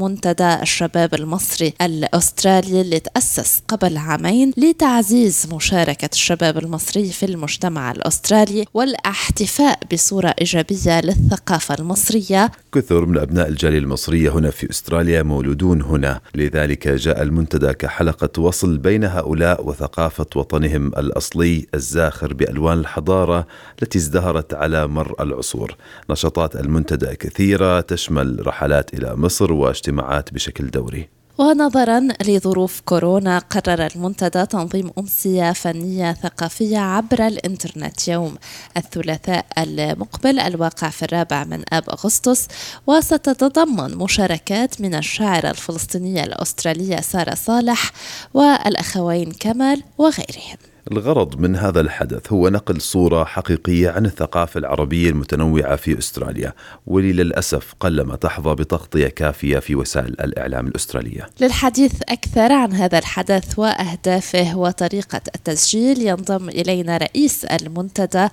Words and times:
منتدى 0.00 0.54
الشباب 0.62 1.14
المصري 1.14 1.74
الأسترالي 1.82 2.80
اللي 2.80 3.00
تأسس 3.00 3.62
قبل 3.68 3.96
عامين 3.96 4.52
لتعزيز 4.56 5.46
مشاركة 5.52 6.08
الشباب 6.12 6.58
المصري 6.58 7.10
في 7.10 7.26
المجتمع 7.26 7.90
الأسترالي 7.92 8.64
والأحتفاء 8.74 9.78
بصورة 9.92 10.34
إيجابية 10.40 11.00
للثقافة 11.00 11.74
المصرية. 11.78 12.50
كثر 12.74 13.06
من 13.06 13.18
أبناء 13.18 13.48
الجالية 13.48 13.78
المصرية 13.78 14.30
هنا 14.30 14.50
في 14.50 14.70
أستراليا 14.70 15.22
مولودون 15.22 15.82
هنا. 15.82 16.20
لذلك 16.34 16.88
جاء 16.88 17.22
المنتدى 17.22 17.72
كحلقة 17.72 18.42
وصل 18.42 18.78
بين 18.78 19.04
هؤلاء 19.04 19.66
وثقافة 19.66 20.26
وطنهم 20.36 20.86
الأصلي 20.86 21.66
الزاخر 21.74 22.34
بألوان 22.34 22.78
الحضارة 22.78 23.46
التي 23.82 23.98
ازدهرت 23.98 24.54
على 24.54 24.86
مر 24.86 25.14
العصور. 25.20 25.76
نشاطات 26.10 26.56
المنتدى 26.56 27.16
كثيرة 27.16 27.80
تشمل 27.80 28.46
رحلات 28.46 28.94
إلى 28.94 29.16
مصر 29.16 29.52
واجتماعات 29.52 29.87
الاجتماعات 29.88 30.34
بشكل 30.34 30.70
دوري. 30.70 31.08
ونظرا 31.38 32.08
لظروف 32.26 32.80
كورونا 32.80 33.38
قرر 33.38 33.86
المنتدى 33.86 34.46
تنظيم 34.46 34.90
أمسية 34.98 35.52
فنية 35.52 36.12
ثقافية 36.12 36.78
عبر 36.78 37.26
الإنترنت 37.26 38.08
يوم 38.08 38.36
الثلاثاء 38.76 39.46
المقبل 39.58 40.40
الواقع 40.40 40.88
في 40.88 41.02
الرابع 41.02 41.44
من 41.44 41.62
آب 41.72 41.90
أغسطس 41.90 42.48
وستتضمن 42.86 43.94
مشاركات 43.96 44.80
من 44.80 44.94
الشاعرة 44.94 45.50
الفلسطينية 45.50 46.24
الأسترالية 46.24 47.00
سارة 47.00 47.34
صالح 47.34 47.92
والأخوين 48.34 49.32
كمال 49.32 49.82
وغيرهم. 49.98 50.67
الغرض 50.92 51.40
من 51.40 51.56
هذا 51.56 51.80
الحدث 51.80 52.32
هو 52.32 52.48
نقل 52.48 52.80
صورة 52.80 53.24
حقيقية 53.24 53.90
عن 53.90 54.06
الثقافة 54.06 54.58
العربية 54.58 55.10
المتنوعة 55.10 55.76
في 55.76 55.98
أستراليا 55.98 56.52
واللي 56.86 57.12
للأسف 57.12 57.74
قلما 57.80 58.16
تحظى 58.16 58.54
بتغطية 58.54 59.08
كافية 59.08 59.58
في 59.58 59.74
وسائل 59.74 60.16
الإعلام 60.20 60.66
الأسترالية. 60.66 61.28
للحديث 61.40 61.92
أكثر 62.08 62.52
عن 62.52 62.72
هذا 62.72 62.98
الحدث 62.98 63.58
وأهدافه 63.58 64.58
وطريقة 64.58 65.20
التسجيل 65.34 66.02
ينضم 66.02 66.48
إلينا 66.48 66.96
رئيس 66.96 67.44
المنتدى 67.44 68.28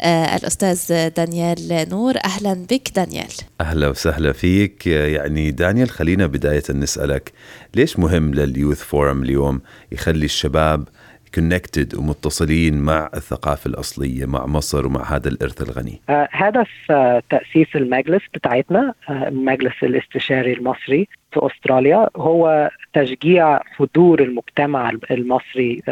آه، 0.00 0.36
الأستاذ 0.36 1.08
دانيال 1.08 1.88
نور. 1.90 2.14
أهلا 2.24 2.66
بك 2.70 2.90
دانيال. 2.96 3.32
أهلا 3.60 3.88
وسهلا 3.88 4.32
فيك. 4.32 4.86
يعني 4.86 5.50
دانيال 5.50 5.90
خلينا 5.90 6.26
بداية 6.26 6.62
نسألك 6.70 7.32
ليش 7.74 7.98
مهم 7.98 8.34
لل 8.34 8.48
youth 8.48 8.82
forum 8.82 9.22
اليوم 9.22 9.60
يخلي 9.92 10.24
الشباب 10.24 10.88
connected 11.34 11.94
ومتصلين 11.94 12.80
مع 12.82 13.10
الثقافة 13.14 13.68
الأصلية 13.68 14.26
مع 14.26 14.46
مصر 14.46 14.86
ومع 14.86 15.02
هذا 15.16 15.28
الإرث 15.28 15.62
الغني. 15.62 16.00
آه 16.08 16.28
هدف 16.32 16.68
آه 16.90 17.22
تأسيس 17.30 17.68
المجلس 17.74 18.22
بتاعتنا 18.34 18.94
آه 19.10 19.28
المجلس 19.28 19.74
الاستشاري 19.82 20.52
المصري 20.52 21.08
في 21.32 21.40
أستراليا 21.46 22.08
هو 22.16 22.70
تشجيع 22.92 23.60
حضور 23.76 24.22
المجتمع 24.22 24.92
المصري 25.10 25.82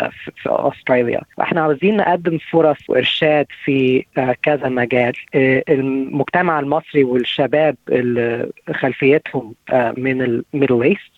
في 0.42 0.47
أستراليا. 0.47 1.20
إحنا 1.41 1.61
عاوزين 1.61 1.97
نقدم 1.97 2.39
فرص 2.50 2.78
وإرشاد 2.89 3.47
في 3.64 4.05
كذا 4.42 4.69
مجال. 4.69 5.12
المجتمع 5.34 6.61
المصري 6.61 7.05
والشباب 7.05 7.77
اللي 7.89 8.50
خلفيتهم 8.75 9.55
من 9.97 10.22
ال 10.23 10.31
Middle 10.31 10.83
East 10.83 11.18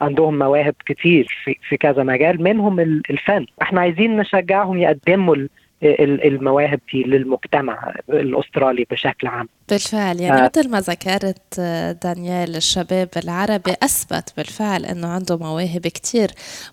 عندهم 0.00 0.38
مواهب 0.38 0.74
كتير 0.86 1.26
في, 1.44 1.56
في 1.68 1.76
كذا 1.76 2.02
مجال 2.02 2.42
منهم 2.42 2.80
الفن. 2.80 3.46
إحنا 3.62 3.80
عايزين 3.80 4.16
نشجعهم 4.16 4.78
يقدموا 4.78 5.36
المواهب 5.82 6.80
دي 6.92 7.02
للمجتمع 7.02 7.94
الأسترالي 8.10 8.86
بشكل 8.90 9.26
عام. 9.26 9.48
بالفعل. 9.68 10.20
يعني 10.20 10.40
آه. 10.40 10.50
مثل 10.56 10.70
ما 10.70 10.80
ذكرت 10.80 11.42
آه، 11.58 11.92
دانيال 11.92 12.56
الشباب 12.56 13.08
العربي 13.16 13.74
أثبت 13.82 14.32
بالفعل 14.36 14.84
إنه 14.86 15.08
عنده 15.08 15.36
مواهب 15.36 15.86
كتير 15.86 16.30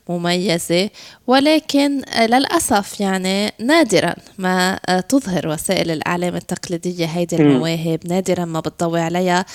مميزة 0.10 0.90
ولكن 1.28 2.02
آه، 2.06 2.28
للأسف 2.28 3.00
يعني 3.00 3.50
نادرا 3.60 4.14
ما 4.38 4.80
تظهر 5.10 5.48
وسائل 5.48 5.92
الإعلام 5.92 6.36
التقليدية 6.36 7.06
هيدي 7.06 7.36
المواهب. 7.36 8.00
نادرا 8.10 8.46
ما 8.46 8.60
بتضوي 8.60 9.00
عليها. 9.00 9.46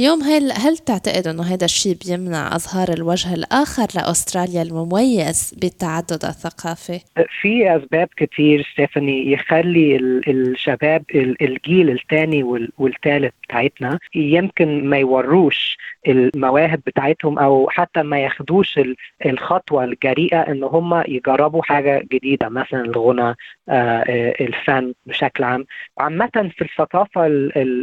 اليوم 0.00 0.22
هل 0.22 0.52
هل 0.52 0.78
تعتقد 0.78 1.26
إنه 1.26 1.42
هذا 1.42 1.64
الشيء 1.64 1.96
بيمنع 2.06 2.56
أظهار 2.56 2.92
الوجه 2.92 3.34
الآخر 3.34 3.86
لأستراليا 3.94 4.62
المميز 4.62 5.54
بالتعدد 5.56 6.24
الثقافي؟ 6.24 7.00
في 7.40 7.76
أسباب 7.76 8.08
كتير 8.16 8.68
ستيفاني. 8.72 9.32
يخلي 9.32 9.96
الشباب 10.28 11.04
الجيل 11.14 11.90
الثاني 11.90 12.42
والثالث 12.88 13.32
بتاعتنا 13.42 13.98
يمكن 14.14 14.88
ما 14.88 14.98
يوروش 14.98 15.78
المواهب 16.08 16.80
بتاعتهم 16.86 17.38
أو 17.38 17.68
حتى 17.70 18.02
ما 18.02 18.18
ياخدوش 18.20 18.80
الخطوة 19.26 19.84
الجريئة 19.84 20.40
إن 20.40 20.64
هم 20.64 21.02
يجربوا 21.08 21.62
حاجة 21.62 22.06
جديدة 22.12 22.48
مثلا 22.48 22.80
الغنى 22.80 23.34
آه، 23.68 24.34
الفن 24.40 24.94
بشكل 25.06 25.44
عام. 25.44 25.64
عامة 25.98 26.50
في 26.56 26.64
الثقافة 26.64 27.26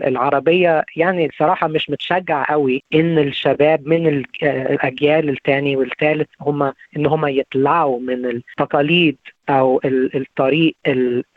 العربية 0.08 0.84
يعني 0.96 1.30
صراحة 1.40 1.68
مش 1.68 1.90
متشجع 1.90 2.46
قوي 2.50 2.84
إن 2.94 3.20
الشباب 3.20 3.88
من 3.88 4.24
الأجيال 4.44 5.30
الثاني 5.30 5.76
والثالث 5.76 6.28
هم 6.42 6.74
إن 6.98 7.06
هم 7.06 7.28
يطلعوا 7.28 8.00
من 8.00 8.26
التقاليد 8.26 9.18
أو 9.50 9.82
الطريق 10.16 10.76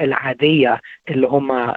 العادية 0.01 0.81
اللي 1.11 1.27
هم 1.27 1.75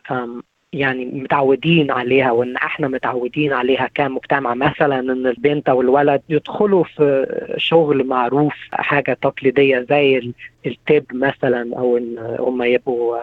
يعني 0.73 1.05
متعودين 1.05 1.91
عليها 1.91 2.31
وإن 2.31 2.55
إحنا 2.55 2.87
متعودين 2.87 3.53
عليها 3.53 3.89
كمجتمع. 3.95 4.53
مثلا 4.53 4.99
إن 4.99 5.27
البنت 5.27 5.69
أو 5.69 5.81
الولد 5.81 6.21
يدخلوا 6.29 6.83
في 6.83 7.25
شغل 7.57 8.07
معروف 8.07 8.53
حاجة 8.71 9.17
تقليدية 9.21 9.85
زي 9.89 10.33
الطب 10.65 11.05
مثلا 11.13 11.77
أو 11.77 11.97
إن 11.97 12.35
هم 12.39 12.63
يبقوا 12.63 13.17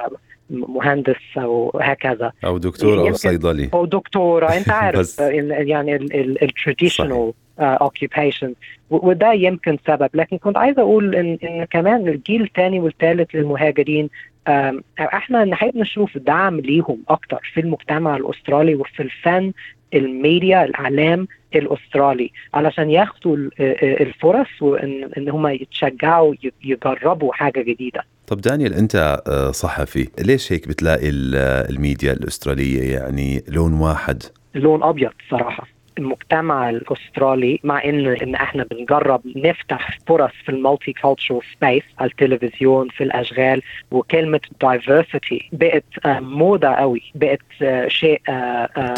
مهندس 0.50 1.38
أو 1.38 1.81
هكذا. 1.82 2.32
أو 2.44 2.59
دكتور 2.59 3.00
أو 3.00 3.12
صيدلي. 3.12 3.70
أو 3.75 3.86
دكتوره 3.86 4.47
أنت 4.47 4.70
عارف 4.82 5.19
يعني 5.19 5.97
ال 6.42 6.50
traditional 6.50 7.32
occupation 7.60 8.54
وده 8.91 9.32
يمكن 9.32 9.78
سبب. 9.86 10.09
لكن 10.15 10.38
كنت 10.38 10.56
عايز 10.56 10.78
أقول 10.78 11.15
ان, 11.15 11.38
إن 11.44 11.65
كمان 11.65 12.09
الجيل 12.09 12.42
الثاني 12.42 12.80
والثالث 12.80 13.34
للمهاجرين 13.34 14.10
إحنا 14.99 15.44
نحب 15.44 15.76
نشوف 15.76 16.19
دعم 16.19 16.60
ليهم 16.60 17.03
أكتر 17.09 17.50
في 17.54 17.60
المجتمع 17.60 18.16
الأسترالي 18.16 18.75
وفي 18.75 19.03
الفن 19.03 19.53
الميديا 19.94 20.65
الإعلام 20.65 21.28
الأسترالي 21.54 22.31
علشان 22.54 22.91
ياخدوا 22.91 23.37
الفرص 24.00 24.62
وإن 24.62 25.10
إن 25.19 25.28
هم 25.28 25.47
يتشجعوا 25.47 26.34
يجربوا 26.65 27.32
حاجة 27.32 27.62
جديدة. 27.62 28.04
طب 28.27 28.41
دانيال 28.41 28.75
أنت 28.75 29.22
صحفي 29.54 30.09
ليش 30.19 30.53
هيك 30.53 30.69
بتلاقي 30.69 31.09
الميديا 31.71 32.12
الأسترالية 32.12 32.94
يعني 32.94 33.44
لون 33.48 33.72
واحد؟ 33.72 34.22
لون 34.54 34.82
أبيض 34.82 35.12
صراحة. 35.31 35.66
المجتمع 35.98 36.70
الأسترالي 36.70 37.60
مع 37.64 37.84
ان 37.84 38.06
إن 38.06 38.34
إحنا 38.34 38.64
بنجرب 38.70 39.20
نفتح 39.36 39.98
فرص 40.06 40.32
في 40.44 40.48
ال 40.48 40.92
multiculture 40.92 41.44
space 41.56 41.82
على 41.98 42.10
التلفزيون 42.10 42.88
في 42.88 43.04
الأشغال 43.04 43.62
وكلمة 43.91 44.41
diversity 44.60 45.48
بقت 45.53 45.84
آه، 46.06 46.20
موضة 46.20 46.69
قوي 46.69 47.03
بقت 47.14 47.41
آه، 47.62 47.88
شيء 47.88 48.20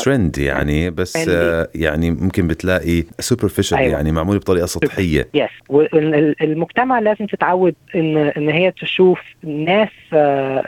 ترند 0.05 0.39
آه، 0.39 0.43
يعني 0.43 0.91
بس 0.91 1.29
يعني 1.75 2.11
ممكن 2.11 2.49
بتلاقي 2.49 3.05
superficial 3.21 3.79
أيوة. 3.79 3.93
يعني 3.93 4.13
معمول 4.13 4.39
بطريقة 4.39 4.67
سطحية. 4.67 5.29
yes 5.35 5.51
والمجتمع 5.69 6.99
لازم 6.99 7.27
تتعود 7.27 7.75
ان 7.95 8.17
إن 8.17 8.49
هي 8.49 8.71
تشوف 8.71 9.21
ناس 9.43 9.89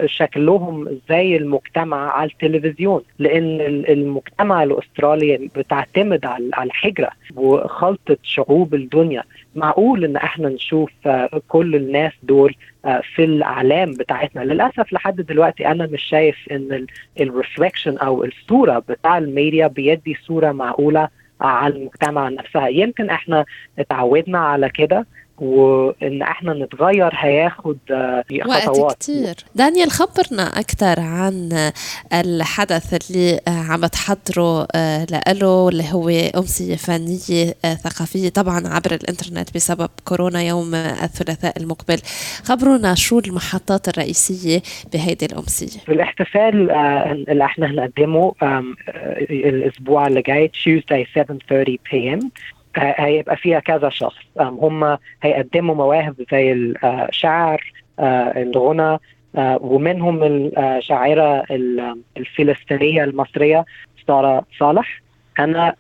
شكلهم 0.07 0.99
زي 1.09 1.37
المجتمع 1.37 2.13
على 2.13 2.31
التلفزيون 2.31 3.03
لأن 3.19 3.61
المجتمع 3.89 4.63
الأسترالي 4.63 5.51
بتعتمد 5.57 6.22
على 6.25 6.67
الهجرة 6.67 7.11
وخلطة 7.37 8.17
شعوب 8.23 8.75
الدنيا. 8.75 9.23
معقول 9.55 10.05
إن 10.05 10.17
إحنا 10.17 10.49
نشوف 10.49 10.91
آه، 11.07 11.41
كل 11.49 11.75
الناس 11.77 12.13
دول 12.23 12.55
آه، 12.85 13.03
في 13.15 13.25
الإعلام 13.25 13.91
بتاعتنا؟ 13.91 14.41
للأسف 14.41 14.93
لحد 14.93 15.17
دلوقتي 15.21 15.67
أنا 15.67 15.87
مش 15.87 16.03
شايف 16.03 16.37
إن 16.51 16.87
ال 17.21 17.28
reflection 17.28 17.99
أو 17.99 18.25
الصورة 18.25 18.79
بتاع 18.79 19.19
الميديا 19.19 19.67
بيدي 19.67 20.17
صورة 20.27 20.53
معقولة 20.53 21.09
على 21.41 21.75
المجتمع 21.77 22.29
نفسها. 22.29 22.69
يمكن 22.69 23.11
إحنا 23.11 23.45
اتعودنا 23.79 24.39
على 24.39 24.69
كده 24.69 25.07
وإن 25.39 26.23
إحنا 26.23 26.53
نتغير 26.55 27.11
هياخد 27.15 27.79
آه، 27.91 28.25
وقت 28.47 28.63
خطوات. 28.63 28.97
كتير. 28.97 29.35
دانيال 29.55 29.91
خبرنا 29.91 30.43
أكثر 30.61 31.01
عن 31.01 31.49
الحدث 32.13 33.11
اللي 33.11 33.41
عم 33.49 33.87
تحضره 33.87 34.67
لإله 35.11 35.49
واللي 35.49 35.85
هو 35.93 36.09
أمسية 36.09 36.77
فنية 36.77 37.55
ثقافية 37.75 38.29
طبعا 38.29 38.69
عبر 38.69 38.95
الإنترنت 38.95 39.55
بسبب 39.55 39.91
كورونا 40.05 40.43
يوم 40.43 40.75
الثلاثاء 40.75 41.59
المقبل. 41.63 41.99
خبرونا 42.45 42.95
شو 42.95 43.19
المحطات 43.19 43.89
الرئيسية 43.89 44.63
بهيدي 44.93 45.27
الأمسية؟ 45.27 45.81
في 45.81 45.93
الاحتفال 45.93 46.71
آه، 46.71 47.13
اللي 47.13 47.45
إحنا 47.45 47.67
هنقدمه 47.67 48.35
آه، 48.43 48.65
الأسبوع 49.31 50.07
اللي 50.07 50.23
جاي 50.23 50.51
Tuesday 50.65 51.07
7:30 51.21 51.77
p.m. 51.91 52.29
آه، 52.79 52.95
هيبقى 52.99 53.37
فيها 53.37 53.61
كذا 53.61 53.89
شخص. 53.89 54.23
هم 54.41 54.99
هيقدموا 55.23 55.75
مواهب 55.75 56.15
زي 56.33 56.53
الشعر 56.53 57.73
آه، 57.99 58.43
الغنى 58.43 58.99
آه، 59.37 59.59
ومنهم 59.61 60.23
الشاعرة 60.23 61.43
ال- 61.51 61.97
الفلسطينية 62.17 63.05
المصرية 63.05 63.65
سارة 64.07 64.45
صالح. 64.59 65.01
أنا 65.39 65.75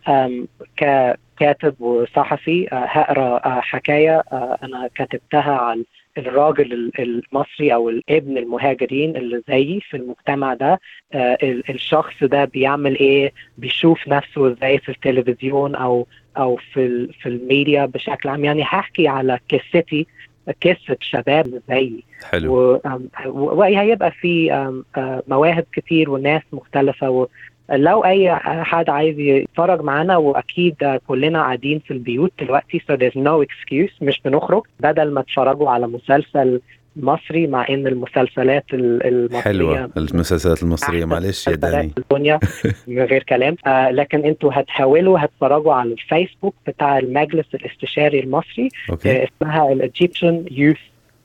ككاتب 0.76 1.80
وصحفي 1.80 2.68
آه، 2.72 2.76
هقرأ 2.76 3.46
آه، 3.46 3.60
حكاية 3.60 4.22
آه، 4.32 4.58
أنا 4.62 4.88
كتبتها 4.94 5.52
عن 5.56 5.84
الراجل 6.18 6.72
ال- 6.72 6.92
المصري 7.00 7.74
أو 7.74 7.88
الابن 7.88 8.38
المهاجرين 8.38 9.16
اللي 9.16 9.42
زيي 9.48 9.80
في 9.80 9.96
المجتمع 9.96 10.54
ده. 10.54 10.80
آه، 11.12 11.38
ال- 11.42 11.70
الشخص 11.70 12.14
ده 12.24 12.44
بيعمل 12.44 12.98
إيه؟ 12.98 13.32
بيشوف 13.58 14.08
نفسه 14.08 14.52
إزاي 14.52 14.78
في 14.78 14.88
التلفزيون 14.88 15.74
أو 15.74 16.06
أو 16.37 16.56
في 16.56 16.87
ال- 16.87 17.12
في 17.12 17.29
الميديا 17.29 17.87
بشكل 17.87 18.29
عام. 18.29 18.44
يعني 18.44 18.62
هحكي 18.62 19.08
على 19.08 19.38
قصتي 19.52 20.06
قصه 20.64 20.96
شباب 21.00 21.61
زيي. 21.69 22.05
حلو. 22.31 22.81
وهيبقى 23.26 24.11
في 24.11 24.50
مواهب 25.29 25.64
كتير 25.73 26.11
وناس 26.11 26.43
مختلفة. 26.52 27.11
و 27.11 27.26
لو 27.73 28.05
أي 28.05 28.34
حد 28.44 28.90
عايز 28.90 29.19
يتفرج 29.19 29.81
معانا 29.81 30.17
وأكيد 30.17 31.00
كلنا 31.08 31.38
قاعدين 31.43 31.79
في 31.79 31.90
البيوت 31.90 32.32
دلوقتي 32.40 32.78
so 32.81 32.94
there's 32.96 33.17
no 33.25 33.46
excuse 33.46 33.93
مش 34.02 34.20
بنخرج 34.25 34.62
بدل 34.81 35.11
ما 35.11 35.23
تتفرجوا 35.23 35.70
على 35.70 35.87
مسلسل 35.87 36.61
مصري 36.96 37.46
مع 37.46 37.66
إن 37.68 37.86
المسلسلات 37.86 38.64
ال- 38.74 39.06
المصرية 39.06 39.40
حلوة 39.40 39.90
المسلسلات 39.96 40.62
المصرية. 40.62 40.98
أحسن 41.04 41.08
معلش 41.08 41.46
يا 41.48 41.54
داني. 41.54 41.92
الدنيا 41.98 42.40
من 42.88 43.02
غير 43.02 43.22
كلام. 43.22 43.56
آه 43.66 43.90
لكن 43.90 44.24
أنتوا 44.24 44.50
هتحاولوا 44.54 45.18
هتتفرجوا 45.18 45.72
على 45.74 45.92
الفيسبوك 45.92 46.54
بتاع 46.66 46.98
المجلس 46.98 47.46
الاستشاري 47.54 48.20
المصري 48.20 48.68
okay. 48.90 49.10
آه، 49.22 49.28
اسمها 49.42 49.72
ال 49.72 49.81
Egyptian 49.81 50.44
Youth 50.50 50.76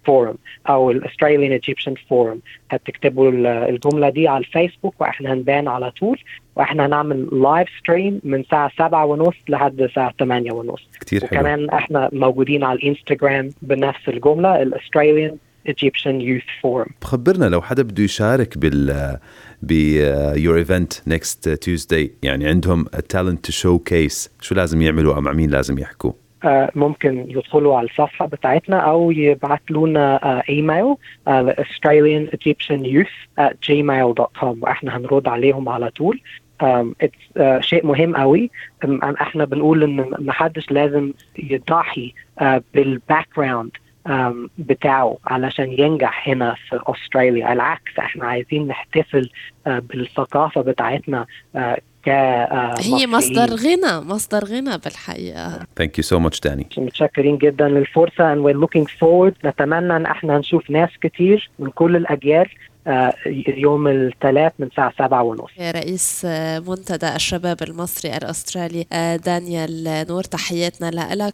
Forum 0.06 0.36
أو 0.70 0.92
ال 0.92 0.97
Australian 0.97 1.52
Egyptian 1.52 1.94
Forum 2.10 2.40
هتكتبوا 2.72 3.30
ال- 3.32 3.48
الجملة 3.48 4.10
دي 4.10 4.28
على 4.28 4.38
الفيسبوك 4.46 5.02
وإحنا 5.02 5.34
هنبان 5.34 5.68
على 5.68 5.92
طول 5.92 6.20
وإحنا 6.56 6.86
هنعمل 6.86 7.28
live 7.32 7.68
stream 7.80 8.22
من 8.24 8.40
الساعة 8.40 8.72
7 8.78 9.06
ونص 9.06 9.36
لحد 9.50 9.82
الساعة 9.82 10.14
8 10.20 10.52
ونص. 10.52 10.88
كتير 11.00 11.26
حلو. 11.26 11.40
وكمان 11.40 11.70
إحنا 11.70 12.10
موجودين 12.14 12.64
على 12.64 12.80
الانستغرام 12.80 13.50
بنفس 13.62 14.10
الجملة 14.10 14.62
ال 14.62 14.69
Australian 14.69 15.38
Egyptian 15.68 16.22
Youth 16.22 16.44
Forum 16.62 16.88
خبرنا 17.04 17.46
لو 17.46 17.62
حدا 17.62 17.84
بده 17.84 18.04
يشارك 18.04 18.58
بال 18.58 19.18
ب 19.62 19.72
your 20.36 20.58
event 20.58 20.94
next 21.08 21.50
Tuesday 21.50 22.12
يعني 22.24 22.48
عندهم 22.48 22.84
talent 22.84 23.46
to 23.46 23.52
showcase 23.52 24.30
شو 24.42 24.56
لازم 24.56 24.82
يعملوا 24.82 25.16
أو 25.16 25.22
مع 25.22 25.32
مين 25.34 25.50
لازم 25.50 25.80
يحكوا؟ 25.80 26.12
آه، 26.46 26.72
ممكن 26.76 27.26
يدخلوا 27.30 27.78
على 27.78 27.88
الصفحة 27.88 28.26
بتاعتنا 28.26 28.78
أو 28.78 29.12
يبعتوا 29.12 29.88
لنا 29.88 30.24
آه، 30.24 30.44
ايميل 30.50 30.96
آه، 31.28 31.56
Australian 31.60 32.30
Egyptian 32.36 32.84
Youth 32.84 33.42
at 33.42 33.54
gmail.com 33.68 34.56
وإحنا 34.62 34.98
هنرد 34.98 35.28
عليهم 35.28 35.70
على 35.70 35.90
طول. 35.90 36.22
um, 36.64 36.96
it's, 37.04 37.40
uh, 37.40 37.60
شيء 37.60 37.86
مهم 37.86 38.16
قوي. 38.16 38.52
um, 38.86 38.90
إحنا 39.04 39.46
بنقول 39.46 39.84
إن 39.84 39.96
ما 40.20 40.34
حدش 40.34 40.72
لازم 40.72 41.14
يضحي 41.40 42.14
uh, 42.42 42.46
بال 42.74 43.28
background 43.38 43.72
بتاعه 44.58 45.18
علشان 45.26 45.72
ينجح 45.72 46.30
هنا 46.30 46.56
في 46.70 46.80
أستراليا. 46.86 47.54
العكس 47.54 47.92
إحنا 48.00 48.26
عايزين 48.26 48.68
نحتفل 48.68 49.30
uh, 49.30 49.70
بالثقافة 49.70 50.62
بتاعتنا 50.62 51.26
ك 52.06 52.10
uh, 52.10 52.80
هي. 52.80 53.08
مصدر 53.08 53.50
غنى 53.56 54.00
مصدر 54.00 54.46
غنى 54.46 54.78
بالحقيقة. 54.78 55.60
thank 55.78 55.98
you 55.98 56.04
so 56.04 56.20
much 56.20 56.40
داني 56.40 56.68
متشكرين 56.78 57.38
جدا 57.38 57.68
للفرصة 57.68 58.36
and 58.36 58.38
we're 58.38 58.68
looking 58.68 58.88
forward. 59.00 59.46
نتمنى 59.46 59.96
إن 59.96 60.06
إحنا 60.06 60.38
نشوف 60.38 60.70
ناس 60.70 60.90
كتير 61.02 61.50
من 61.60 61.70
كل 61.70 61.96
الأجيال 61.96 62.48
آه، 62.88 63.14
يوم 63.48 63.88
الثلاث 63.88 64.54
من 64.60 64.68
الساعة 64.68 64.94
سبعة 65.00 65.24
ونص. 65.24 65.52
رئيس 65.60 66.26
منتدى 66.68 67.16
الشباب 67.16 67.58
المصري 67.64 68.18
الأسترالي 68.18 68.86
دانيال 69.26 70.06
نور 70.10 70.24
تحياتنا 70.24 71.16
لك. 71.16 71.34